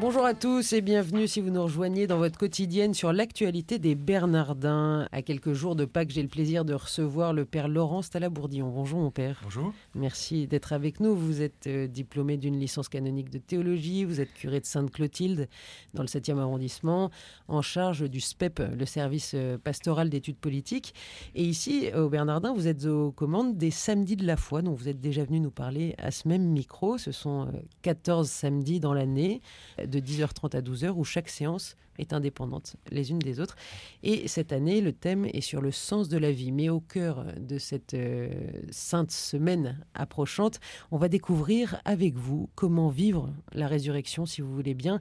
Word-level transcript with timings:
Bonjour 0.00 0.24
à 0.24 0.32
tous 0.32 0.72
et 0.74 0.80
bienvenue 0.80 1.26
si 1.26 1.40
vous 1.40 1.50
nous 1.50 1.64
rejoignez 1.64 2.06
dans 2.06 2.18
votre 2.18 2.38
quotidienne 2.38 2.94
sur 2.94 3.12
l'actualité 3.12 3.80
des 3.80 3.96
Bernardins. 3.96 5.08
À 5.10 5.22
quelques 5.22 5.54
jours 5.54 5.74
de 5.74 5.86
Pâques, 5.86 6.10
j'ai 6.10 6.22
le 6.22 6.28
plaisir 6.28 6.64
de 6.64 6.72
recevoir 6.72 7.32
le 7.32 7.44
père 7.44 7.66
Laurent 7.66 8.00
Stalabourdillon. 8.00 8.68
Bonjour 8.68 9.00
mon 9.00 9.10
père. 9.10 9.40
Bonjour. 9.42 9.72
Merci 9.96 10.46
d'être 10.46 10.72
avec 10.72 11.00
nous. 11.00 11.16
Vous 11.16 11.42
êtes 11.42 11.66
euh, 11.66 11.88
diplômé 11.88 12.36
d'une 12.36 12.60
licence 12.60 12.88
canonique 12.88 13.28
de 13.28 13.38
théologie, 13.38 14.04
vous 14.04 14.20
êtes 14.20 14.32
curé 14.34 14.60
de 14.60 14.66
Sainte-Clotilde 14.66 15.48
dans 15.94 16.04
le 16.04 16.08
7e 16.08 16.38
arrondissement, 16.38 17.10
en 17.48 17.60
charge 17.60 18.08
du 18.08 18.20
SPEP, 18.20 18.62
le 18.78 18.86
service 18.86 19.32
euh, 19.34 19.58
pastoral 19.58 20.10
d'études 20.10 20.38
politiques. 20.38 20.94
Et 21.34 21.42
ici, 21.42 21.90
au 21.96 22.08
Bernardin, 22.08 22.54
vous 22.54 22.68
êtes 22.68 22.84
aux 22.84 23.10
commandes 23.10 23.58
des 23.58 23.72
samedis 23.72 24.14
de 24.14 24.26
la 24.26 24.36
foi, 24.36 24.62
dont 24.62 24.74
vous 24.74 24.88
êtes 24.88 25.00
déjà 25.00 25.24
venu 25.24 25.40
nous 25.40 25.50
parler 25.50 25.96
à 25.98 26.12
ce 26.12 26.28
même 26.28 26.44
micro. 26.44 26.98
Ce 26.98 27.10
sont 27.10 27.48
14 27.82 28.28
euh, 28.28 28.30
samedis 28.30 28.78
dans 28.78 28.94
l'année 28.94 29.42
de 29.88 30.00
10h30 30.00 30.56
à 30.56 30.60
12h 30.60 30.90
où 30.90 31.04
chaque 31.04 31.28
séance 31.28 31.76
est 31.98 32.12
indépendante 32.12 32.76
les 32.90 33.10
unes 33.10 33.18
des 33.18 33.40
autres. 33.40 33.56
Et 34.02 34.28
cette 34.28 34.52
année, 34.52 34.80
le 34.80 34.92
thème 34.92 35.26
est 35.26 35.40
sur 35.40 35.60
le 35.60 35.70
sens 35.70 36.08
de 36.08 36.16
la 36.16 36.32
vie. 36.32 36.52
Mais 36.52 36.68
au 36.68 36.80
cœur 36.80 37.24
de 37.38 37.58
cette 37.58 37.94
euh, 37.94 38.30
sainte 38.70 39.10
semaine 39.10 39.84
approchante, 39.94 40.60
on 40.90 40.96
va 40.96 41.08
découvrir 41.08 41.80
avec 41.84 42.14
vous 42.14 42.48
comment 42.54 42.88
vivre 42.88 43.32
la 43.52 43.66
résurrection, 43.66 44.26
si 44.26 44.40
vous 44.40 44.54
voulez 44.54 44.74
bien. 44.74 45.00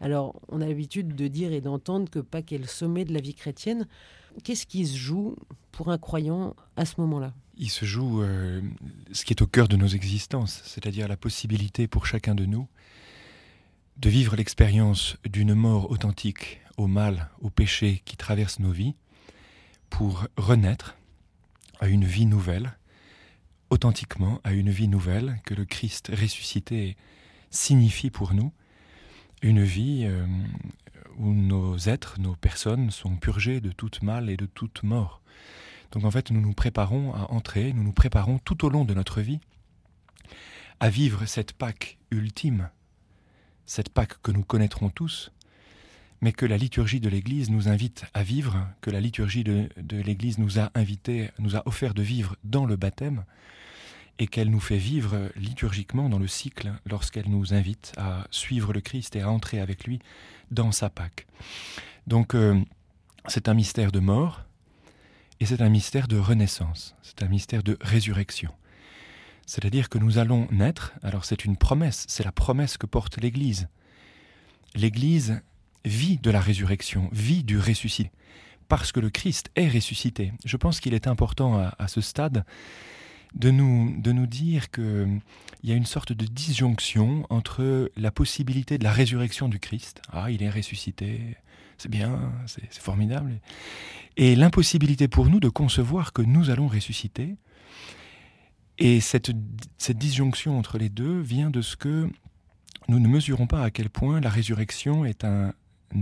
Alors, 0.00 0.40
on 0.48 0.60
a 0.60 0.66
l'habitude 0.66 1.14
de 1.14 1.28
dire 1.28 1.52
et 1.52 1.60
d'entendre 1.60 2.10
que 2.10 2.18
Pâques 2.18 2.52
est 2.52 2.58
le 2.58 2.66
sommet 2.66 3.04
de 3.04 3.12
la 3.12 3.20
vie 3.20 3.34
chrétienne. 3.34 3.86
Qu'est-ce 4.44 4.66
qui 4.66 4.86
se 4.86 4.96
joue 4.96 5.36
pour 5.72 5.90
un 5.90 5.98
croyant 5.98 6.54
à 6.76 6.84
ce 6.84 7.00
moment-là? 7.00 7.34
Il 7.56 7.70
se 7.70 7.84
joue 7.84 8.22
euh, 8.22 8.60
ce 9.12 9.24
qui 9.24 9.32
est 9.32 9.42
au 9.42 9.46
cœur 9.46 9.66
de 9.66 9.76
nos 9.76 9.88
existences, 9.88 10.62
c'est-à-dire 10.64 11.08
la 11.08 11.16
possibilité 11.16 11.88
pour 11.88 12.06
chacun 12.06 12.36
de 12.36 12.44
nous 12.44 12.68
de 13.98 14.08
vivre 14.08 14.36
l'expérience 14.36 15.16
d'une 15.28 15.54
mort 15.54 15.90
authentique 15.90 16.60
au 16.76 16.86
mal, 16.86 17.30
au 17.40 17.50
péché 17.50 18.00
qui 18.04 18.16
traverse 18.16 18.60
nos 18.60 18.70
vies, 18.70 18.94
pour 19.90 20.26
renaître 20.36 20.96
à 21.80 21.88
une 21.88 22.04
vie 22.04 22.26
nouvelle, 22.26 22.76
authentiquement 23.70 24.40
à 24.44 24.52
une 24.52 24.70
vie 24.70 24.86
nouvelle 24.86 25.40
que 25.44 25.54
le 25.54 25.64
Christ 25.64 26.12
ressuscité 26.16 26.96
signifie 27.50 28.10
pour 28.10 28.34
nous, 28.34 28.52
une 29.42 29.64
vie 29.64 30.04
euh, 30.04 30.26
où 31.16 31.32
nos 31.32 31.76
êtres, 31.76 32.20
nos 32.20 32.36
personnes 32.36 32.92
sont 32.92 33.16
purgées 33.16 33.60
de 33.60 33.72
toute 33.72 34.02
mal 34.02 34.30
et 34.30 34.36
de 34.36 34.46
toute 34.46 34.84
mort. 34.84 35.22
Donc 35.90 36.04
en 36.04 36.10
fait, 36.10 36.30
nous 36.30 36.40
nous 36.40 36.52
préparons 36.52 37.14
à 37.14 37.32
entrer, 37.32 37.72
nous 37.72 37.82
nous 37.82 37.92
préparons 37.92 38.38
tout 38.38 38.64
au 38.64 38.68
long 38.68 38.84
de 38.84 38.94
notre 38.94 39.20
vie 39.20 39.40
à 40.78 40.88
vivre 40.88 41.26
cette 41.26 41.52
Pâque 41.52 41.98
ultime 42.12 42.70
cette 43.68 43.90
Pâque 43.90 44.20
que 44.22 44.32
nous 44.32 44.42
connaîtrons 44.42 44.88
tous, 44.88 45.30
mais 46.22 46.32
que 46.32 46.46
la 46.46 46.56
liturgie 46.56 47.00
de 47.00 47.08
l'Église 47.08 47.50
nous 47.50 47.68
invite 47.68 48.06
à 48.14 48.22
vivre, 48.22 48.66
que 48.80 48.90
la 48.90 49.00
liturgie 49.00 49.44
de, 49.44 49.68
l'Église 49.90 50.38
nous 50.38 50.58
a 50.58 50.70
invité, 50.74 51.30
nous 51.38 51.54
a 51.54 51.62
offert 51.66 51.92
de 51.92 52.02
vivre 52.02 52.34
dans 52.44 52.64
le 52.64 52.76
baptême, 52.76 53.24
et 54.18 54.26
qu'elle 54.26 54.50
nous 54.50 54.58
fait 54.58 54.78
vivre 54.78 55.30
liturgiquement 55.36 56.08
dans 56.08 56.18
le 56.18 56.26
cycle 56.26 56.72
lorsqu'elle 56.86 57.28
nous 57.28 57.54
invite 57.54 57.92
à 57.98 58.26
suivre 58.30 58.72
le 58.72 58.80
Christ 58.80 59.14
et 59.14 59.20
à 59.20 59.30
entrer 59.30 59.60
avec 59.60 59.84
lui 59.84 60.00
dans 60.50 60.72
sa 60.72 60.88
Pâque. 60.88 61.26
Donc 62.08 62.34
euh, 62.34 62.58
c'est 63.28 63.48
un 63.48 63.54
mystère 63.54 63.92
de 63.92 64.00
mort 64.00 64.44
et 65.38 65.46
c'est 65.46 65.60
un 65.60 65.68
mystère 65.68 66.08
de 66.08 66.16
renaissance, 66.16 66.96
c'est 67.02 67.22
un 67.22 67.28
mystère 67.28 67.62
de 67.62 67.76
résurrection. 67.80 68.50
C'est-à-dire 69.48 69.88
que 69.88 69.96
nous 69.96 70.18
allons 70.18 70.46
naître, 70.50 70.92
alors 71.02 71.24
c'est 71.24 71.46
une 71.46 71.56
promesse, 71.56 72.04
c'est 72.06 72.22
la 72.22 72.32
promesse 72.32 72.76
que 72.76 72.84
porte 72.84 73.16
l'Église. 73.16 73.68
L'Église 74.74 75.40
vit 75.86 76.18
de 76.18 76.30
la 76.30 76.42
résurrection, 76.42 77.08
vit 77.12 77.44
du 77.44 77.58
ressuscité, 77.58 78.10
parce 78.68 78.92
que 78.92 79.00
le 79.00 79.08
Christ 79.08 79.48
est 79.56 79.70
ressuscité. 79.70 80.34
Je 80.44 80.58
pense 80.58 80.80
qu'il 80.80 80.92
est 80.92 81.06
important 81.06 81.58
à, 81.78 81.88
ce 81.88 82.02
stade 82.02 82.44
de 83.34 83.50
nous, 83.50 83.98
de 83.98 84.12
nous 84.12 84.26
dire 84.26 84.70
qu'il 84.70 85.18
y 85.64 85.72
a 85.72 85.74
une 85.74 85.86
sorte 85.86 86.12
de 86.12 86.26
disjonction 86.26 87.26
entre 87.30 87.90
la 87.96 88.10
possibilité 88.10 88.76
de 88.76 88.84
la 88.84 88.92
résurrection 88.92 89.48
du 89.48 89.58
Christ, 89.58 90.02
ah 90.12 90.30
il 90.30 90.42
est 90.42 90.50
ressuscité, 90.50 91.38
c'est 91.78 91.90
bien, 91.90 92.34
c'est 92.44 92.70
formidable, 92.74 93.40
et 94.18 94.36
l'impossibilité 94.36 95.08
pour 95.08 95.30
nous 95.30 95.40
de 95.40 95.48
concevoir 95.48 96.12
que 96.12 96.20
nous 96.20 96.50
allons 96.50 96.68
ressusciter, 96.68 97.36
et 98.78 99.00
cette, 99.00 99.30
disjonction 99.90 100.58
entre 100.58 100.78
les 100.78 100.88
deux 100.88 101.20
vient 101.20 101.50
de 101.50 101.62
ce 101.62 101.76
que 101.76 102.08
nous 102.88 103.00
ne 103.00 103.08
mesurons 103.08 103.46
pas 103.46 103.64
à 103.64 103.70
quel 103.70 103.90
point 103.90 104.20
la 104.20 104.30
résurrection 104.30 105.04
est 105.04 105.24
un, 105.24 105.52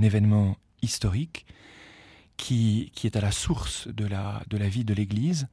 événement 0.03 0.56
historique 0.82 1.47
qui, 2.36 2.91
qui, 2.94 3.06
est 3.06 3.16
à 3.16 3.20
la 3.20 3.31
source 3.31 3.88
de 3.88 4.04
la, 4.04 4.42
de 4.48 4.56
la 4.56 4.69
vie 4.69 4.84
de 4.84 4.92
l'Église, 4.92 5.48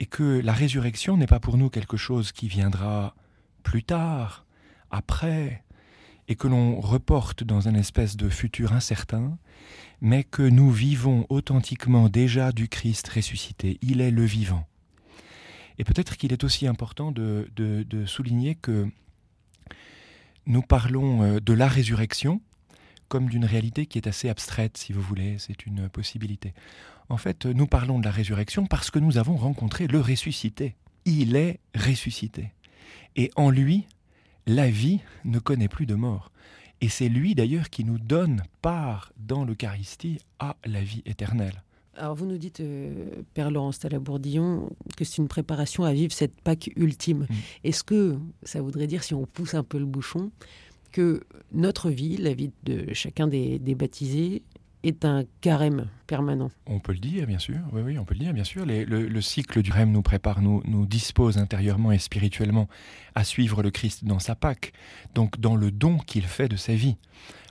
et 0.00 0.06
que 0.06 0.40
la 0.40 0.52
résurrection 0.52 1.16
n'est 1.16 1.26
pas 1.26 1.40
pour 1.40 1.58
nous 1.58 1.70
quelque 1.70 1.96
chose 1.96 2.32
qui 2.32 2.48
viendra 2.48 3.14
plus 3.62 3.82
tard, 3.82 4.46
après, 4.90 5.64
et 6.28 6.34
que 6.34 6.48
l'on 6.48 6.80
reporte 6.80 7.44
dans 7.44 7.68
un 7.68 7.74
espèce 7.74 8.16
de 8.16 8.28
futur 8.28 8.72
incertain, 8.72 9.38
mais 10.00 10.24
que 10.24 10.42
nous 10.42 10.70
vivons 10.70 11.26
authentiquement 11.28 12.08
déjà 12.08 12.52
du 12.52 12.68
Christ 12.68 13.08
ressuscité. 13.08 13.78
Il 13.82 14.00
est 14.00 14.10
le 14.10 14.24
vivant. 14.24 14.67
Et 15.78 15.84
peut-être 15.84 16.16
qu'il 16.16 16.32
est 16.32 16.44
aussi 16.44 16.66
important 16.66 17.12
de, 17.12 17.46
souligner 18.06 18.54
que 18.54 18.88
nous 20.46 20.62
parlons 20.62 21.22
euh, 21.22 21.40
de 21.40 21.52
la 21.52 21.68
résurrection 21.68 22.40
comme 23.08 23.28
d'une 23.28 23.44
réalité 23.44 23.86
qui 23.86 23.98
est 23.98 24.06
assez 24.06 24.28
abstraite, 24.28 24.76
si 24.76 24.92
vous 24.92 25.00
voulez, 25.00 25.36
c'est 25.38 25.66
une 25.66 25.88
possibilité. 25.88 26.52
En 27.08 27.16
fait, 27.16 27.46
nous 27.46 27.66
parlons 27.66 27.98
de 27.98 28.04
la 28.04 28.10
résurrection 28.10 28.66
parce 28.66 28.90
que 28.90 28.98
nous 28.98 29.16
avons 29.16 29.36
rencontré 29.36 29.86
le 29.86 30.00
ressuscité. 30.00 30.76
Il 31.06 31.36
est 31.36 31.58
ressuscité. 31.74 32.52
Et 33.16 33.30
en 33.34 33.48
lui, 33.50 33.86
la 34.46 34.68
vie 34.68 35.00
ne 35.24 35.38
connaît 35.38 35.68
plus 35.68 35.86
de 35.86 35.94
mort. 35.94 36.30
Et 36.80 36.88
c'est 36.88 37.08
lui 37.08 37.34
d'ailleurs 37.34 37.70
qui 37.70 37.84
nous 37.84 37.98
donne 37.98 38.42
part 38.62 39.12
dans 39.16 39.44
l'Eucharistie 39.44 40.20
à 40.38 40.56
la 40.64 40.82
vie 40.82 41.02
éternelle. 41.06 41.62
Alors 41.98 42.14
vous 42.14 42.26
nous 42.26 42.38
dites, 42.38 42.60
euh, 42.60 43.22
Père 43.34 43.50
Laurence 43.50 43.80
Talabourdillon, 43.80 44.70
que 44.96 45.04
c'est 45.04 45.18
une 45.18 45.26
préparation 45.26 45.82
à 45.82 45.92
vivre 45.92 46.12
cette 46.12 46.40
Pâque 46.40 46.70
ultime. 46.76 47.26
Mm. 47.28 47.34
Est-ce 47.64 47.82
que 47.82 48.16
ça 48.44 48.62
voudrait 48.62 48.86
dire, 48.86 49.02
si 49.02 49.14
on 49.14 49.26
pousse 49.26 49.54
un 49.54 49.64
peu 49.64 49.78
le 49.78 49.84
bouchon, 49.84 50.30
que 50.92 51.22
notre 51.52 51.90
vie, 51.90 52.16
la 52.16 52.34
vie 52.34 52.52
de 52.62 52.92
chacun 52.94 53.26
des, 53.26 53.58
baptisés, 53.74 54.42
est 54.84 55.04
un 55.04 55.24
carême 55.40 55.88
permanent? 56.06 56.52
On 56.66 56.78
peut 56.78 56.92
le 56.92 57.00
dire, 57.00 57.26
bien 57.26 57.40
sûr. 57.40 57.58
Oui, 57.72 57.82
oui, 57.84 57.98
on 57.98 58.04
peut 58.04 58.14
le 58.14 58.20
dire, 58.20 58.32
bien 58.32 58.44
sûr. 58.44 58.64
le, 58.64 59.20
cycle 59.20 59.60
du 59.60 59.70
carême 59.70 59.90
nous 59.90 60.02
prépare, 60.02 60.40
nous, 60.40 60.62
nous 60.66 60.86
dispose 60.86 61.36
intérieurement 61.36 61.90
et 61.90 61.98
spirituellement 61.98 62.68
à 63.16 63.24
suivre 63.24 63.60
le 63.60 63.72
Christ 63.72 64.04
dans 64.04 64.20
sa 64.20 64.36
Pâque, 64.36 64.72
donc 65.16 65.40
dans 65.40 65.56
le 65.56 65.72
don 65.72 65.98
qu'il 65.98 66.24
fait 66.24 66.48
de 66.48 66.56
sa 66.56 66.74
vie. 66.74 66.96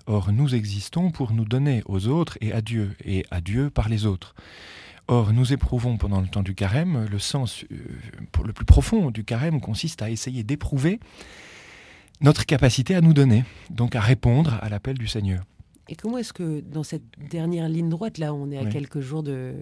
Or, 0.07 0.31
nous 0.31 0.55
existons 0.55 1.11
pour 1.11 1.33
nous 1.33 1.43
donner 1.43 1.83
aux 1.85 2.07
autres 2.07 2.37
et 2.39 2.53
à 2.53 2.61
Dieu, 2.61 2.95
et 3.03 3.25
à 3.29 3.41
Dieu 3.41 3.69
par 3.69 3.89
les 3.89 4.05
autres. 4.05 4.35
Or, 5.09 5.33
nous 5.33 5.51
éprouvons 5.51 5.97
pendant 5.97 6.21
le 6.21 6.27
temps 6.27 6.43
du 6.43 6.55
carême, 6.55 7.07
le 7.11 7.19
sens 7.19 7.65
euh, 7.71 7.77
le 8.45 8.53
plus 8.53 8.65
profond 8.65 9.11
du 9.11 9.25
carême 9.25 9.59
consiste 9.59 10.01
à 10.01 10.09
essayer 10.09 10.43
d'éprouver 10.43 10.99
notre 12.21 12.45
capacité 12.45 12.95
à 12.95 13.01
nous 13.01 13.13
donner, 13.13 13.43
donc 13.69 13.95
à 13.95 14.01
répondre 14.01 14.57
à 14.61 14.69
l'appel 14.69 14.97
du 14.97 15.07
Seigneur. 15.07 15.43
Et 15.89 15.95
comment 15.95 16.17
est-ce 16.17 16.33
que 16.33 16.59
dans 16.61 16.83
cette 16.83 17.03
dernière 17.17 17.69
ligne 17.69 17.89
droite, 17.89 18.17
là, 18.17 18.33
on 18.33 18.51
est 18.51 18.57
à 18.57 18.65
quelques 18.65 18.99
jours 18.99 19.23
de, 19.23 19.53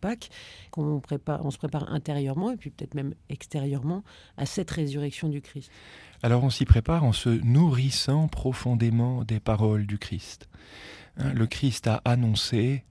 Pâques, 0.00 0.30
qu'on 0.70 1.00
prépare, 1.00 1.44
on 1.44 1.50
se 1.50 1.58
prépare 1.58 1.92
intérieurement 1.92 2.50
et 2.50 2.56
puis 2.56 2.70
peut-être 2.70 2.94
même 2.94 3.14
extérieurement 3.28 4.04
à 4.36 4.46
cette 4.46 4.70
résurrection 4.70 5.28
du 5.28 5.40
Christ? 5.40 5.70
Alors 6.22 6.44
on 6.44 6.50
s'y 6.50 6.64
prépare 6.64 7.04
en 7.04 7.12
se 7.12 7.28
nourrissant 7.28 8.28
profondément 8.28 9.24
des 9.24 9.40
paroles 9.40 9.86
du 9.86 9.98
Christ. 9.98 10.48
Hein, 11.16 11.32
le 11.32 11.46
Christ 11.46 11.86
a 11.86 12.02
annoncé 12.04 12.84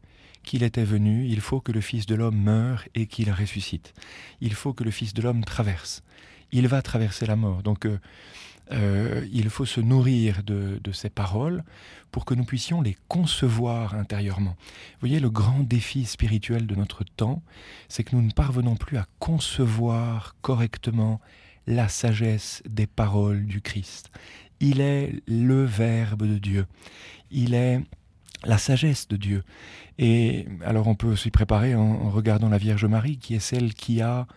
qu'il 0.44 0.64
était 0.64 0.86
venu, 0.86 1.28
il 1.28 1.42
faut 1.42 1.60
que 1.60 1.72
le 1.72 1.82
Fils 1.82 2.06
de 2.06 2.16
l'homme 2.16 2.42
meure 2.42 2.86
et 2.96 3.06
qu'il 3.06 3.32
ressuscite. 3.32 3.94
Il 4.40 4.54
faut 4.54 4.74
que 4.74 4.84
le 4.84 4.92
Fils 4.92 5.14
de 5.14 5.22
l'homme 5.22 5.44
traverse. 5.44 6.04
Il 6.52 6.68
va 6.68 6.82
traverser 6.82 7.26
la 7.26 7.36
mort. 7.36 7.64
Donc 7.64 7.86
euh, 7.86 8.00
euh, 8.72 9.26
il 9.32 9.50
faut 9.50 9.66
se 9.66 9.80
nourrir 9.80 10.44
de, 10.44 10.80
ces 10.92 11.10
paroles 11.10 11.64
pour 12.12 12.26
que 12.26 12.34
nous 12.34 12.44
puissions 12.44 12.82
les 12.82 12.98
concevoir 13.08 13.96
intérieurement. 13.96 14.56
Vous 14.94 15.08
voyez, 15.08 15.20
le 15.20 15.30
grand 15.30 15.60
défi 15.60 16.06
spirituel 16.06 16.68
de 16.68 16.76
notre 16.76 17.04
temps, 17.04 17.42
c'est 17.88 18.04
que 18.04 18.16
nous 18.16 18.22
ne 18.22 18.32
parvenons 18.32 18.76
plus 18.76 18.98
à 18.98 19.06
concevoir 19.20 20.36
correctement 20.42 21.22
la 21.66 21.90
sagesse 21.90 22.64
des 22.68 22.88
paroles 22.88 23.46
du 23.46 23.62
Christ. 23.62 24.10
Il 24.60 24.82
est 24.82 25.22
le 25.28 25.64
Verbe 25.66 26.24
de 26.24 26.38
Dieu. 26.38 26.66
Il 27.30 27.54
est 27.54 27.82
la 28.46 28.58
sagesse 28.58 29.08
de 29.08 29.18
Dieu. 29.18 29.44
Et 30.00 30.48
alors 30.64 30.88
on 30.88 30.96
peut 30.96 31.16
s'y 31.16 31.32
préparer 31.32 31.76
en, 31.76 32.10
regardant 32.10 32.50
la 32.50 32.58
Vierge 32.58 32.86
Marie, 32.86 33.18
qui 33.18 33.36
est 33.36 33.40
celle 33.40 33.74
qui 33.74 34.02
a 34.02 34.28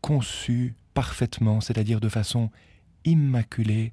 conçu 0.00 0.74
parfaitement, 0.94 1.60
c'est-à-dire 1.60 2.00
de 2.00 2.08
façon 2.08 2.50
immaculée, 3.04 3.92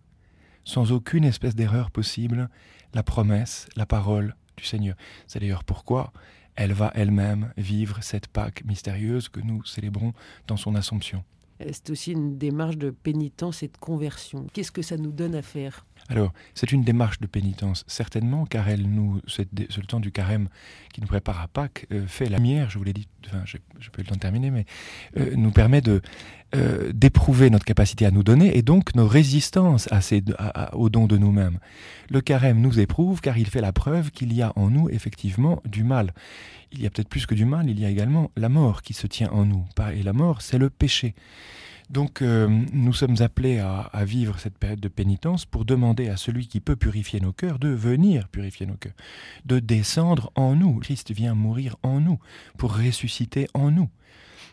sans 0.64 0.92
aucune 0.92 1.24
espèce 1.24 1.56
d'erreur 1.56 1.92
possible, 1.92 2.50
la 2.94 3.04
promesse, 3.04 3.68
la 3.76 3.86
parole 3.86 4.36
du 4.58 4.66
Seigneur. 4.66 4.96
C'est 5.28 5.40
d'ailleurs 5.40 5.64
pourquoi 5.64 6.12
elle 6.56 6.74
va 6.74 6.92
elle-même 6.94 7.54
vivre 7.58 8.00
cette 8.02 8.28
Pâque 8.28 8.64
mystérieuse 8.66 9.30
que 9.30 9.40
nous 9.40 9.64
célébrons 9.64 10.14
dans 10.48 10.58
son 10.58 10.76
Assomption. 10.76 11.24
C'est 11.60 11.90
aussi 11.90 12.12
une 12.12 12.38
démarche 12.38 12.78
de 12.78 12.90
pénitence 12.90 13.64
et 13.64 13.68
de 13.68 13.78
conversion. 13.78 14.48
Qu'est-ce 14.54 14.72
que 14.72 14.82
ça 14.82 14.98
nous 14.98 15.12
donne 15.12 15.36
à 15.36 15.42
faire? 15.42 15.86
Alors, 16.10 16.34
c'est 16.56 16.72
une 16.72 16.84
démarche 16.84 17.20
de 17.20 17.28
pénitence, 17.28 17.86
certainement, 17.88 18.48
car 18.48 18.68
elle 18.68 18.90
nous, 18.90 19.22
temps 19.88 20.00
du 20.00 20.12
carême 20.12 20.50
qui 20.92 21.02
nous 21.02 21.08
prépare 21.08 21.40
à 21.40 21.48
Pâques, 21.48 21.86
euh, 21.92 22.06
fait 22.08 22.28
la 22.28 22.38
lumière, 22.38 22.70
je 22.72 22.80
vous 22.80 22.84
l'ai 22.84 22.94
dit, 22.94 23.08
enfin, 23.28 23.44
je 23.46 23.90
peux 23.92 24.02
le 24.02 24.08
temps 24.08 24.16
terminer, 24.16 24.50
mais 24.50 24.66
euh, 25.18 25.34
nous 25.36 25.52
permet 25.52 25.82
de 25.82 26.02
euh, 26.56 26.92
d'éprouver 26.94 27.52
notre 27.52 27.66
capacité 27.66 28.08
à 28.08 28.12
nous 28.12 28.24
donner 28.24 28.58
et 28.58 28.64
donc 28.64 28.96
nos 28.96 29.08
résistances 29.08 29.88
à 29.92 30.02
ces, 30.02 30.24
au 30.74 30.90
don 30.90 31.06
de 31.06 31.16
nous-mêmes. 31.16 31.60
Le 32.10 32.22
carême 32.22 32.60
nous 32.60 32.80
éprouve 32.80 33.22
car 33.22 33.38
il 33.38 33.46
fait 33.46 33.62
la 33.62 33.72
preuve 33.72 34.10
qu'il 34.10 34.34
y 34.34 34.42
a 34.42 34.52
en 34.56 34.72
nous 34.72 34.90
effectivement 34.90 35.62
du 35.66 35.84
mal. 35.84 36.12
Il 36.72 36.82
y 36.82 36.88
a 36.88 36.90
peut-être 36.90 37.08
plus 37.08 37.28
que 37.28 37.36
du 37.36 37.46
mal, 37.46 37.70
il 37.70 37.80
y 37.80 37.86
a 37.86 37.90
également 37.90 38.32
la 38.36 38.50
mort 38.50 38.82
qui 38.82 38.94
se 38.94 39.06
tient 39.06 39.30
en 39.30 39.46
nous. 39.46 39.64
Et 39.94 40.02
la 40.02 40.14
mort, 40.14 40.42
c'est 40.42 40.58
le 40.58 40.72
péché. 40.72 41.14
Donc 41.90 42.22
euh, 42.22 42.48
nous 42.72 42.94
sommes 42.94 43.22
appelés 43.22 43.60
à, 43.60 43.90
vivre 44.06 44.40
cette 44.40 44.58
période 44.58 44.80
de 44.80 44.88
pénitence 44.88 45.46
pour 45.46 45.66
demander 45.66 46.08
à 46.10 46.18
celui 46.18 46.48
qui 46.48 46.60
peut 46.60 46.76
purifier 46.76 47.20
nos 47.20 47.34
cœurs 47.34 47.58
de 47.58 47.70
venir 47.70 48.28
purifier 48.28 48.68
nos 48.68 48.76
cœurs, 48.76 48.94
de 49.46 49.60
descendre 49.60 50.32
en 50.36 50.56
nous. 50.56 50.76
Christ 50.80 51.12
vient 51.12 51.34
mourir 51.34 51.78
en 51.82 52.00
nous 52.00 52.20
pour 52.58 52.78
ressusciter 52.78 53.48
en 53.56 53.72
nous. 53.72 53.90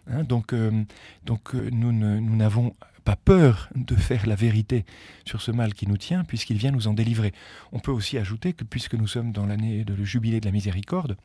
Hein, 0.09 0.25
donc 0.25 0.53
euh, 0.55 0.85
donc 1.25 1.55
euh, 1.55 1.69
nous 1.71 1.93
n'avons 1.93 2.75
pas 3.05 3.17
peur 3.17 3.69
de 3.75 3.95
faire 3.95 4.27
la 4.27 4.35
vérité 4.35 4.85
sur 5.27 5.43
ce 5.43 5.53
mal 5.53 5.75
qui 5.75 5.87
nous 5.87 5.99
tient, 5.99 6.25
puisqu'il 6.25 6.57
vient 6.57 6.73
nous 6.73 6.89
en 6.89 6.95
délivrer. 6.95 7.33
On 7.71 7.79
peut 7.79 7.93
aussi 7.93 8.19
ajouter 8.19 8.53
que 8.53 8.65
puisque 8.65 8.95
nous 8.95 9.07
sommes 9.07 9.33
dans 9.33 9.47
l'année 9.47 9.85
de 9.85 9.95
le 9.95 10.05
jubilé 10.05 10.41
de 10.41 10.47
la 10.47 10.53
miséricorde, 10.53 11.17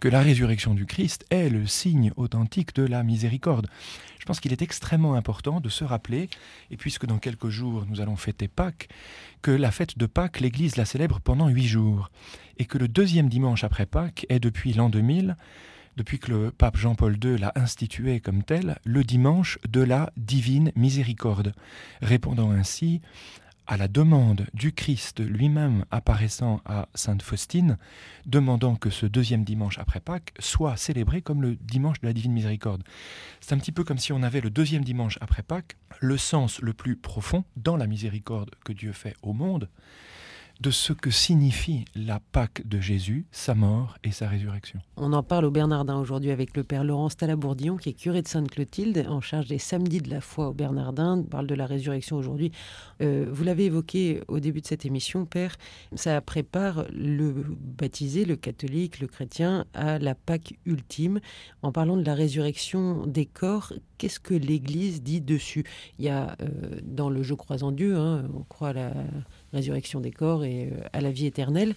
que 0.00 0.08
la 0.08 0.20
résurrection 0.20 0.74
du 0.74 0.86
Christ 0.86 1.24
est 1.30 1.48
le 1.48 1.66
signe 1.66 2.12
authentique 2.16 2.74
de 2.74 2.84
la 2.84 3.02
miséricorde. 3.02 3.68
Je 4.18 4.24
pense 4.24 4.40
qu'il 4.40 4.52
est 4.52 4.62
extrêmement 4.62 5.14
important 5.14 5.60
de 5.60 5.68
se 5.68 5.84
rappeler, 5.84 6.28
et 6.70 6.76
puisque 6.76 7.06
dans 7.06 7.18
quelques 7.18 7.48
jours 7.48 7.84
nous 7.88 8.00
allons 8.00 8.16
fêter 8.16 8.48
Pâques, 8.48 8.88
que 9.42 9.50
la 9.50 9.70
fête 9.70 9.98
de 9.98 10.06
Pâques, 10.06 10.40
l'Église 10.40 10.76
la 10.76 10.84
célèbre 10.84 11.20
pendant 11.20 11.48
huit 11.48 11.66
jours, 11.66 12.10
et 12.58 12.64
que 12.64 12.78
le 12.78 12.88
deuxième 12.88 13.28
dimanche 13.28 13.64
après 13.64 13.86
Pâques 13.86 14.26
est 14.28 14.40
depuis 14.40 14.72
l'an 14.72 14.88
2000, 14.88 15.36
depuis 15.96 16.18
que 16.18 16.30
le 16.30 16.50
pape 16.50 16.76
Jean-Paul 16.76 17.16
II 17.22 17.38
l'a 17.38 17.52
institué 17.54 18.20
comme 18.20 18.42
tel, 18.42 18.78
le 18.84 19.04
dimanche 19.04 19.58
de 19.68 19.80
la 19.80 20.12
divine 20.16 20.72
miséricorde, 20.74 21.52
répondant 22.02 22.50
ainsi 22.50 23.00
à 23.66 23.76
la 23.76 23.88
demande 23.88 24.46
du 24.52 24.72
Christ 24.72 25.20
lui-même 25.20 25.84
apparaissant 25.90 26.60
à 26.64 26.88
Sainte 26.94 27.22
Faustine, 27.22 27.78
demandant 28.26 28.76
que 28.76 28.90
ce 28.90 29.06
deuxième 29.06 29.44
dimanche 29.44 29.78
après 29.78 30.00
Pâques 30.00 30.34
soit 30.38 30.76
célébré 30.76 31.22
comme 31.22 31.42
le 31.42 31.56
dimanche 31.56 32.00
de 32.00 32.06
la 32.06 32.12
Divine 32.12 32.32
Miséricorde. 32.32 32.82
C'est 33.40 33.54
un 33.54 33.58
petit 33.58 33.72
peu 33.72 33.84
comme 33.84 33.98
si 33.98 34.12
on 34.12 34.22
avait 34.22 34.40
le 34.40 34.50
deuxième 34.50 34.84
dimanche 34.84 35.18
après 35.20 35.42
Pâques, 35.42 35.76
le 36.00 36.18
sens 36.18 36.60
le 36.60 36.72
plus 36.72 36.96
profond 36.96 37.44
dans 37.56 37.76
la 37.76 37.86
miséricorde 37.86 38.50
que 38.64 38.72
Dieu 38.72 38.92
fait 38.92 39.16
au 39.22 39.32
monde, 39.32 39.68
de 40.60 40.70
ce 40.70 40.92
que 40.92 41.10
signifie 41.10 41.84
la 41.94 42.20
Pâque 42.20 42.66
de 42.66 42.80
Jésus, 42.80 43.26
sa 43.30 43.54
mort 43.54 43.96
et 44.04 44.10
sa 44.10 44.28
résurrection. 44.28 44.80
On 44.96 45.12
en 45.12 45.22
parle 45.22 45.44
au 45.44 45.50
Bernardin 45.50 45.98
aujourd'hui 45.98 46.30
avec 46.30 46.56
le 46.56 46.64
Père 46.64 46.84
Laurent 46.84 47.08
Stalabourdillon, 47.08 47.76
qui 47.76 47.90
est 47.90 47.94
curé 47.94 48.22
de 48.22 48.28
Sainte-Clotilde, 48.28 49.06
en 49.08 49.20
charge 49.20 49.48
des 49.48 49.58
samedis 49.58 50.00
de 50.00 50.10
la 50.10 50.20
foi 50.20 50.48
au 50.48 50.52
Bernardin. 50.52 51.18
On 51.18 51.22
parle 51.22 51.46
de 51.46 51.54
la 51.54 51.66
résurrection 51.66 52.16
aujourd'hui. 52.16 52.52
Euh, 53.02 53.26
vous 53.30 53.44
l'avez 53.44 53.66
évoqué 53.66 54.22
au 54.28 54.40
début 54.40 54.60
de 54.60 54.66
cette 54.66 54.86
émission, 54.86 55.26
Père, 55.26 55.56
ça 55.94 56.20
prépare 56.20 56.84
le 56.92 57.32
baptisé, 57.58 58.24
le 58.24 58.36
catholique, 58.36 59.00
le 59.00 59.06
chrétien 59.06 59.64
à 59.74 59.98
la 59.98 60.14
Pâque 60.14 60.54
ultime. 60.66 61.20
En 61.62 61.72
parlant 61.72 61.96
de 61.96 62.04
la 62.04 62.14
résurrection 62.14 63.06
des 63.06 63.26
corps, 63.26 63.72
qu'est-ce 63.98 64.20
que 64.20 64.34
l'Église 64.34 65.02
dit 65.02 65.20
dessus? 65.20 65.64
Il 65.98 66.04
y 66.04 66.08
a 66.08 66.36
euh, 66.40 66.80
dans 66.82 67.10
le 67.10 67.22
Je 67.22 67.34
crois 67.34 67.62
en 67.62 67.72
Dieu, 67.72 67.96
hein, 67.96 68.24
on 68.34 68.42
croit 68.42 68.68
à 68.68 68.72
la 68.72 68.92
résurrection 69.54 70.00
des 70.00 70.10
corps 70.10 70.44
et 70.44 70.70
euh, 70.70 70.80
à 70.92 71.00
la 71.00 71.10
vie 71.10 71.26
éternelle. 71.26 71.74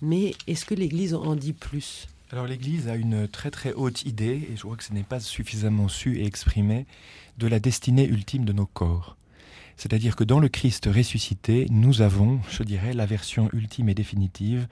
Mais 0.00 0.34
est-ce 0.46 0.64
que 0.64 0.74
l'Église 0.74 1.14
en 1.14 1.36
dit 1.36 1.52
plus? 1.52 2.08
Alors 2.30 2.46
l'Église 2.46 2.88
a 2.88 2.96
une 2.96 3.28
très 3.28 3.50
très 3.50 3.72
haute 3.72 4.04
idée, 4.04 4.48
et 4.50 4.56
je 4.56 4.62
crois 4.62 4.76
que 4.76 4.84
ce 4.84 4.92
n'est 4.92 5.02
pas 5.02 5.20
suffisamment 5.20 5.88
su 5.88 6.18
et 6.18 6.26
exprimé, 6.26 6.86
de 7.38 7.46
la 7.46 7.60
destinée 7.60 8.06
ultime 8.06 8.44
de 8.44 8.52
nos 8.52 8.66
corps. 8.66 9.16
C'est-à-dire 9.76 10.16
que 10.16 10.24
dans 10.24 10.40
le 10.40 10.48
Christ 10.48 10.88
ressuscité, 10.92 11.66
nous 11.70 12.00
avons, 12.00 12.40
je 12.50 12.62
dirais, 12.62 12.94
la 12.94 13.06
version 13.06 13.50
ultime 13.52 13.90
et 13.90 13.94
définitive 13.94 14.66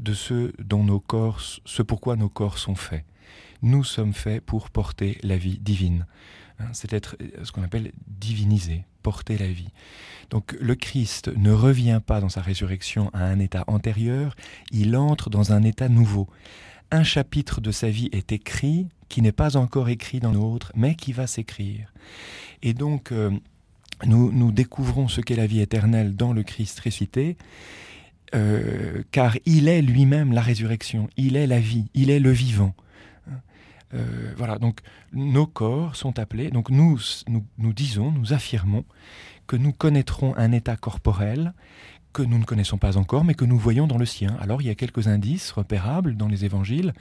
de 0.00 0.12
ce 0.12 0.52
dont 0.62 0.82
nos 0.82 1.00
corps, 1.00 1.40
ce 1.40 1.82
pourquoi 1.82 2.16
nos 2.16 2.28
corps 2.28 2.58
sont 2.58 2.74
faits. 2.74 3.04
Nous 3.62 3.84
sommes 3.84 4.14
faits 4.14 4.44
pour 4.44 4.70
porter 4.70 5.18
la 5.22 5.36
vie 5.36 5.58
divine. 5.58 6.06
Hein, 6.60 6.66
c'est 6.72 6.92
être 6.92 7.16
euh, 7.20 7.44
ce 7.44 7.52
qu'on 7.52 7.62
appelle 7.62 7.92
divinisé, 8.06 8.84
porter 9.02 9.38
la 9.38 9.48
vie. 9.48 9.68
Donc 10.30 10.56
le 10.60 10.74
Christ 10.74 11.30
ne 11.36 11.52
revient 11.52 12.00
pas 12.04 12.20
dans 12.20 12.28
sa 12.28 12.40
résurrection 12.40 13.10
à 13.12 13.24
un 13.24 13.38
état 13.38 13.64
antérieur, 13.66 14.34
il 14.72 14.96
entre 14.96 15.30
dans 15.30 15.52
un 15.52 15.62
état 15.62 15.88
nouveau. 15.88 16.28
Un 16.90 17.04
chapitre 17.04 17.60
de 17.60 17.70
sa 17.70 17.90
vie 17.90 18.08
est 18.12 18.32
écrit 18.32 18.88
qui 19.08 19.22
n'est 19.22 19.32
pas 19.32 19.56
encore 19.56 19.88
écrit 19.88 20.20
dans 20.20 20.32
l'autre, 20.32 20.72
mais 20.74 20.94
qui 20.94 21.12
va 21.12 21.26
s'écrire. 21.26 21.92
Et 22.62 22.74
donc 22.74 23.12
euh, 23.12 23.30
nous, 24.06 24.52
découvrons 24.52 25.08
ce 25.08 25.20
qu'est 25.20 25.36
la 25.36 25.46
vie 25.46 25.60
éternelle 25.60 26.16
dans 26.16 26.32
le 26.32 26.42
Christ 26.42 26.78
ressuscité, 26.80 27.36
euh, 28.34 29.02
car 29.10 29.36
il 29.46 29.68
est 29.68 29.82
lui-même 29.82 30.32
la 30.32 30.42
résurrection, 30.42 31.08
il 31.16 31.36
est 31.36 31.46
la 31.46 31.60
vie, 31.60 31.86
il 31.94 32.10
est 32.10 32.20
le 32.20 32.30
vivant. 32.30 32.74
Euh, 33.94 34.32
voilà, 34.36 34.58
donc 34.58 34.80
nos 35.12 35.46
corps 35.46 35.96
sont 35.96 36.18
appelés, 36.18 36.50
donc 36.50 36.70
nous, 36.70 36.98
nous, 37.28 37.72
disons, 37.72 38.12
nous 38.12 38.32
affirmons 38.32 38.84
que 39.46 39.56
nous 39.56 39.72
connaîtrons 39.72 40.34
un 40.36 40.52
état 40.52 40.76
corporel 40.76 41.54
que 42.12 42.22
nous 42.22 42.38
ne 42.38 42.44
connaissons 42.44 42.78
pas 42.78 42.96
encore, 42.96 43.24
mais 43.24 43.34
que 43.34 43.44
nous 43.44 43.58
voyons 43.58 43.86
dans 43.86 43.98
le 43.98 44.06
sien. 44.06 44.36
Alors 44.40 44.62
il 44.62 44.66
y 44.66 44.70
a 44.70 44.74
quelques 44.74 45.08
indices 45.08 45.52
repérables 45.52 46.16
dans 46.16 46.26
les 46.26 46.44
évangiles 46.44 46.92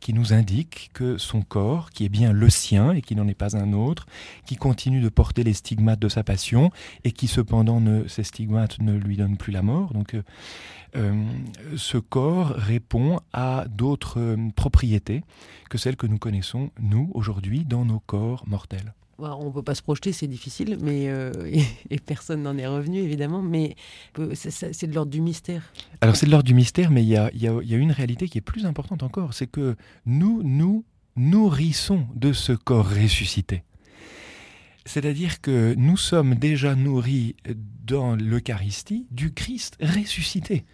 qui 0.00 0.14
nous 0.14 0.32
indiquent 0.32 0.90
que 0.94 1.18
son 1.18 1.42
corps, 1.42 1.90
qui 1.90 2.04
est 2.04 2.08
bien 2.08 2.32
le 2.32 2.48
sien 2.48 2.92
et 2.92 3.02
qui 3.02 3.16
n'en 3.16 3.26
est 3.28 3.34
pas 3.34 3.56
un 3.56 3.72
autre, 3.72 4.06
qui 4.46 4.56
continue 4.56 5.00
de 5.00 5.08
porter 5.08 5.42
les 5.42 5.52
stigmates 5.52 5.98
de 5.98 6.08
sa 6.08 6.22
passion 6.22 6.70
et 7.04 7.12
qui 7.12 7.26
cependant 7.26 7.80
ne, 7.80 8.06
ces 8.08 8.22
stigmates 8.22 8.80
ne 8.80 8.96
lui 8.96 9.16
donnent 9.16 9.36
plus 9.36 9.52
la 9.52 9.62
mort. 9.62 9.92
Donc 9.92 10.14
euh, 10.14 10.22
euh, 10.94 11.24
ce 11.76 11.98
corps 11.98 12.48
répond 12.48 13.20
à 13.32 13.64
d'autres 13.68 14.20
euh, 14.20 14.50
propriétés 14.54 15.22
que 15.70 15.78
celles 15.78 15.96
que 15.96 16.06
nous 16.06 16.18
connaissons, 16.18 16.70
nous, 16.80 17.10
aujourd'hui, 17.14 17.64
dans 17.64 17.84
nos 17.84 18.00
corps 18.00 18.44
mortels. 18.46 18.94
On 19.18 19.46
ne 19.46 19.50
peut 19.50 19.62
pas 19.62 19.74
se 19.74 19.82
projeter, 19.82 20.12
c'est 20.12 20.26
difficile, 20.26 20.78
mais 20.82 21.08
euh, 21.08 21.32
et, 21.90 21.98
personne 22.00 22.42
n'en 22.42 22.56
est 22.58 22.66
revenu 22.66 22.98
évidemment, 22.98 23.42
mais 23.42 23.76
c'est 24.34 24.86
de 24.86 24.94
l'ordre 24.94 25.12
du 25.12 25.20
mystère. 25.20 25.72
Alors 26.00 26.16
c'est 26.16 26.26
de 26.26 26.30
l'ordre 26.30 26.46
du 26.46 26.54
mystère, 26.54 26.90
mais 26.90 27.02
il 27.02 27.08
y 27.08 27.16
a, 27.16 27.30
y 27.32 27.46
a, 27.46 27.76
une 27.76 27.92
réalité 27.92 28.28
qui 28.28 28.38
est 28.38 28.42
plus 28.42 28.66
importante 28.66 29.02
encore, 29.02 29.34
c'est 29.34 29.46
que 29.46 29.76
nous 30.06 30.42
nous 30.42 30.84
nourrissons 31.16 32.06
de 32.14 32.32
ce 32.32 32.52
corps 32.52 32.88
ressuscité. 32.88 33.62
C'est-à-dire 34.84 35.40
que 35.40 35.74
nous 35.76 35.96
sommes 35.96 36.34
déjà 36.34 36.74
nourris 36.74 37.36
dans 37.84 38.16
l'Eucharistie 38.16 39.06
du 39.10 39.32
Christ 39.32 39.76
ressuscité. 39.80 40.64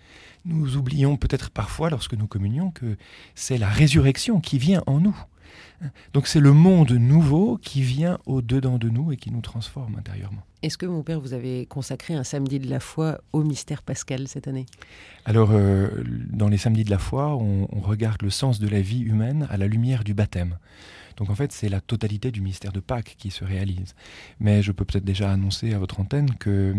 Nous 0.44 0.76
oublions 0.76 1.16
peut-être 1.16 1.50
parfois, 1.50 1.90
lorsque 1.90 2.14
nous 2.14 2.26
communions, 2.26 2.70
que 2.70 2.96
c'est 3.34 3.58
la 3.58 3.68
résurrection 3.68 4.40
qui 4.40 4.58
vient 4.58 4.82
en 4.86 5.00
nous. 5.00 5.16
Donc 6.12 6.26
c'est 6.26 6.40
le 6.40 6.52
monde 6.52 6.92
nouveau 6.92 7.58
qui 7.58 7.82
vient 7.82 8.18
au-dedans 8.26 8.78
de 8.78 8.88
nous 8.88 9.12
et 9.12 9.16
qui 9.16 9.30
nous 9.30 9.40
transforme 9.40 9.96
intérieurement. 9.96 10.42
Est-ce 10.62 10.76
que 10.76 10.86
mon 10.86 11.04
père, 11.04 11.20
vous 11.20 11.34
avez 11.34 11.66
consacré 11.66 12.14
un 12.14 12.24
samedi 12.24 12.58
de 12.58 12.68
la 12.68 12.80
foi 12.80 13.20
au 13.32 13.44
mystère 13.44 13.82
pascal 13.82 14.26
cette 14.26 14.48
année? 14.48 14.66
Alors, 15.24 15.50
euh, 15.52 15.88
dans 16.32 16.48
les 16.48 16.58
samedis 16.58 16.82
de 16.82 16.90
la 16.90 16.98
foi, 16.98 17.36
on, 17.36 17.66
regarde 17.80 18.22
le 18.22 18.30
sens 18.30 18.58
de 18.58 18.68
la 18.68 18.80
vie 18.80 19.00
humaine 19.00 19.46
à 19.50 19.56
la 19.56 19.68
lumière 19.68 20.02
du 20.02 20.14
baptême. 20.14 20.58
Donc 21.18 21.30
en 21.30 21.34
fait, 21.34 21.52
c'est 21.52 21.68
la 21.68 21.80
totalité 21.80 22.30
du 22.30 22.40
mystère 22.40 22.72
de 22.72 22.80
Pâques 22.80 23.16
qui 23.18 23.30
se 23.30 23.44
réalise. 23.44 23.94
Mais 24.38 24.62
je 24.62 24.70
peux 24.70 24.84
peut-être 24.84 25.04
déjà 25.04 25.30
annoncer 25.32 25.75
à 25.75 25.78
votre 25.78 25.98
antenne 25.98 26.34
que 26.37 26.75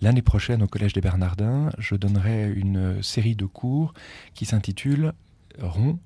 l'année 0.00 0.22
prochaine 0.22 0.62
au 0.62 0.66
Collège 0.66 0.94
des 0.94 1.02
Bernardins, 1.02 1.70
je 1.78 1.94
donnerai 1.94 2.50
une 2.50 3.02
série 3.02 3.36
de 3.36 3.44
cours 3.44 3.92
qui 4.34 4.46
s'intitule 4.46 5.12
Rond. 5.60 5.98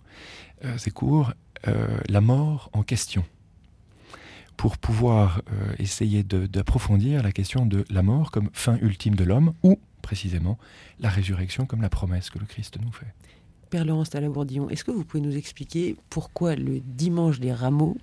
Euh, 0.64 0.76
ces 0.78 0.90
cours 0.90 1.33
euh, 1.69 1.99
la 2.09 2.21
mort 2.21 2.71
en 2.73 2.83
question 2.83 3.25
pour 4.57 4.78
pouvoir 4.78 5.43
euh, 5.52 5.75
essayer 5.78 6.23
d'approfondir 6.25 7.23
la 7.23 7.31
question 7.31 7.66
de 7.66 7.85
la 7.90 8.02
mort 8.02 8.31
comme 8.31 8.50
fin 8.52 8.78
ultime 8.78 9.14
de 9.14 9.23
l'homme 9.23 9.52
ou 9.62 9.78
précisément 10.02 10.59
la 10.99 11.09
résurrection 11.09 11.66
comme 11.66 11.83
la 11.83 11.90
promesse 11.90 12.31
que 12.31 12.38
le 12.38 12.47
Christ 12.47 12.78
nous 12.83 12.93
fait. 12.93 13.12
Père 13.70 13.85
Laurence 13.85 14.11
Talabourdillon, 14.11 14.68
est-ce 14.70 14.85
que 14.85 14.90
vous 14.90 15.04
pouvez 15.04 15.23
nous 15.23 15.37
expliquer 15.37 15.96
pourquoi 16.11 16.54
le 16.56 16.80
dimanche 16.80 17.40
des 17.40 17.52
rameaux, 17.52 17.96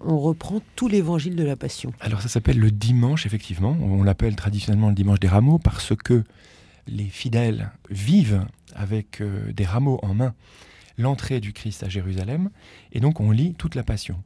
on 0.00 0.18
reprend 0.18 0.60
tout 0.74 0.88
l'évangile 0.88 1.36
de 1.36 1.44
la 1.44 1.56
Passion? 1.56 1.92
Alors 2.00 2.22
ça 2.22 2.28
s'appelle 2.28 2.58
le 2.58 2.70
dimanche, 2.70 3.26
effectivement. 3.26 3.76
On 3.80 4.02
l'appelle 4.02 4.36
traditionnellement 4.36 4.88
le 4.88 4.94
dimanche 4.94 5.20
des 5.20 5.28
rameaux 5.28 5.58
parce 5.58 5.94
que 5.96 6.24
les 6.86 7.04
fidèles 7.04 7.70
vivent 7.90 8.44
avec 8.74 9.20
euh, 9.20 9.52
des 9.52 9.64
rameaux 9.64 9.98
en 10.02 10.14
main 10.14 10.34
l'entrée 10.98 11.40
du 11.40 11.52
Christ 11.52 11.82
à 11.82 11.88
Jérusalem, 11.88 12.50
et 12.92 13.00
donc 13.00 13.20
on 13.20 13.30
lit 13.30 13.54
toute 13.54 13.74
la 13.74 13.82
Passion. 13.82 14.22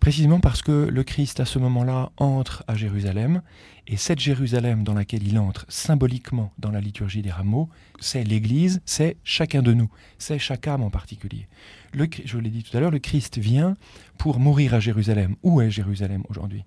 Précisément 0.00 0.40
parce 0.40 0.62
que 0.62 0.88
le 0.90 1.04
Christ, 1.04 1.40
à 1.40 1.44
ce 1.44 1.58
moment-là, 1.58 2.10
entre 2.16 2.64
à 2.66 2.74
Jérusalem, 2.74 3.42
et 3.86 3.98
cette 3.98 4.18
Jérusalem 4.18 4.82
dans 4.82 4.94
laquelle 4.94 5.26
il 5.26 5.38
entre 5.38 5.66
symboliquement 5.68 6.52
dans 6.58 6.70
la 6.70 6.80
liturgie 6.80 7.20
des 7.20 7.30
rameaux, 7.30 7.68
c'est 7.98 8.24
l'Église, 8.24 8.80
c'est 8.86 9.18
chacun 9.24 9.60
de 9.60 9.74
nous, 9.74 9.90
c'est 10.16 10.38
chaque 10.38 10.66
âme 10.66 10.82
en 10.82 10.88
particulier. 10.88 11.48
Le, 11.92 12.08
je 12.24 12.38
l'ai 12.38 12.48
dit 12.48 12.62
tout 12.62 12.74
à 12.74 12.80
l'heure, 12.80 12.90
le 12.90 12.98
Christ 12.98 13.38
vient 13.38 13.76
pour 14.16 14.38
mourir 14.38 14.72
à 14.72 14.80
Jérusalem. 14.80 15.36
Où 15.42 15.60
est 15.60 15.70
Jérusalem 15.70 16.22
aujourd'hui? 16.30 16.64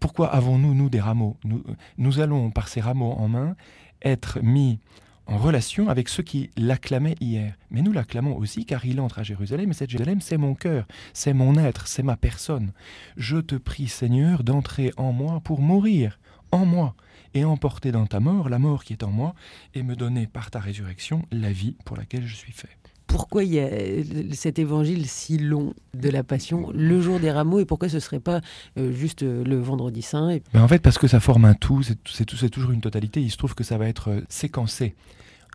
Pourquoi 0.00 0.34
avons-nous, 0.34 0.74
nous, 0.74 0.90
des 0.90 1.00
rameaux? 1.00 1.36
Nous, 1.44 1.62
nous 1.98 2.18
allons, 2.18 2.50
par 2.50 2.66
ces 2.66 2.80
rameaux 2.80 3.12
en 3.12 3.28
main, 3.28 3.54
être 4.02 4.40
mis 4.42 4.80
en 5.26 5.38
relation 5.38 5.88
avec 5.88 6.08
ceux 6.08 6.22
qui 6.22 6.50
l'acclamaient 6.56 7.16
hier. 7.20 7.54
Mais 7.70 7.82
nous 7.82 7.92
l'acclamons 7.92 8.36
aussi 8.36 8.64
car 8.64 8.84
il 8.86 9.00
entre 9.00 9.18
à 9.18 9.22
Jérusalem 9.22 9.70
et 9.70 9.74
cette 9.74 9.90
Jérusalem, 9.90 10.20
c'est 10.20 10.36
mon 10.36 10.54
cœur, 10.54 10.86
c'est 11.12 11.32
mon 11.32 11.56
être, 11.56 11.88
c'est 11.88 12.02
ma 12.02 12.16
personne. 12.16 12.72
Je 13.16 13.38
te 13.38 13.56
prie, 13.56 13.88
Seigneur, 13.88 14.44
d'entrer 14.44 14.92
en 14.96 15.12
moi 15.12 15.40
pour 15.40 15.60
mourir, 15.60 16.18
en 16.52 16.64
moi, 16.64 16.94
et 17.34 17.44
emporter 17.44 17.92
dans 17.92 18.06
ta 18.06 18.20
mort 18.20 18.48
la 18.48 18.58
mort 18.58 18.84
qui 18.84 18.92
est 18.92 19.02
en 19.02 19.10
moi, 19.10 19.34
et 19.74 19.82
me 19.82 19.96
donner 19.96 20.26
par 20.26 20.50
ta 20.50 20.60
résurrection 20.60 21.24
la 21.30 21.52
vie 21.52 21.76
pour 21.84 21.96
laquelle 21.96 22.26
je 22.26 22.36
suis 22.36 22.52
fait 22.52 22.76
pourquoi 23.06 23.44
il 23.44 23.54
y 23.54 23.60
a 23.60 23.68
cet 24.32 24.58
évangile 24.58 25.06
si 25.06 25.38
long 25.38 25.74
de 25.94 26.08
la 26.08 26.22
Passion 26.24 26.70
le 26.72 27.00
jour 27.00 27.20
des 27.20 27.30
rameaux 27.30 27.60
et 27.60 27.64
pourquoi 27.64 27.88
ce 27.88 28.00
serait 28.00 28.20
pas 28.20 28.40
euh, 28.78 28.92
juste 28.92 29.22
euh, 29.22 29.44
le 29.44 29.58
vendredi 29.58 30.02
saint 30.02 30.38
ben 30.52 30.62
En 30.62 30.68
fait, 30.68 30.80
parce 30.80 30.98
que 30.98 31.06
ça 31.06 31.20
forme 31.20 31.44
un 31.44 31.54
tout, 31.54 31.82
c'est 31.82 32.50
toujours 32.50 32.72
une 32.72 32.80
totalité. 32.80 33.22
Il 33.22 33.30
se 33.30 33.36
trouve 33.36 33.54
que 33.54 33.64
ça 33.64 33.78
va 33.78 33.88
être 33.88 34.10
euh, 34.10 34.20
séquencé. 34.28 34.94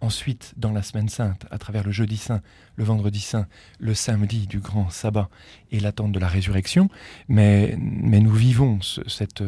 Ensuite, 0.02 0.54
dans 0.58 0.72
la 0.72 0.82
semaine 0.82 1.10
sainte, 1.10 1.46
à 1.52 1.60
travers 1.60 1.84
le 1.84 1.92
jeudi 1.92 2.18
saint, 2.18 2.42
le 2.76 2.84
vendredi 2.84 3.20
saint, 3.20 3.46
le 3.80 3.94
samedi 3.94 4.48
du 4.48 4.60
grand 4.60 4.90
sabbat 4.90 5.30
et 5.72 5.80
l'attente 5.80 6.12
de 6.12 6.18
la 6.18 6.28
résurrection, 6.28 6.90
mais, 7.28 7.78
mais 7.80 8.20
nous 8.20 8.34
vivons 8.34 8.80
cette, 8.82 9.44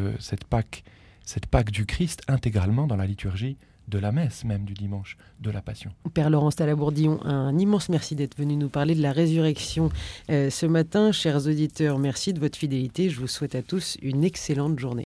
Pâque, 0.48 0.84
cette 1.24 1.46
Pâque 1.46 1.72
du 1.72 1.86
Christ 1.86 2.22
intégralement 2.28 2.86
dans 2.86 2.94
la 2.94 3.06
liturgie 3.06 3.56
de 3.88 3.98
la 3.98 4.12
messe 4.12 4.44
même 4.44 4.64
du 4.64 4.74
dimanche 4.74 5.16
de 5.40 5.50
la 5.50 5.62
Passion. 5.62 5.90
Père 6.14 6.30
Laurence 6.30 6.56
Talabourdillon, 6.56 7.20
un 7.24 7.56
immense 7.58 7.88
merci 7.88 8.14
d'être 8.14 8.36
venu 8.38 8.56
nous 8.56 8.68
parler 8.68 8.94
de 8.94 9.02
la 9.02 9.12
résurrection 9.12 9.90
euh, 10.30 10.50
ce 10.50 10.66
matin. 10.66 11.12
Chers 11.12 11.46
auditeurs, 11.46 11.98
merci 11.98 12.32
de 12.32 12.40
votre 12.40 12.56
fidélité. 12.56 13.10
Je 13.10 13.20
vous 13.20 13.26
souhaite 13.26 13.54
à 13.54 13.62
tous 13.62 13.98
une 14.02 14.24
excellente 14.24 14.78
journée. 14.78 15.02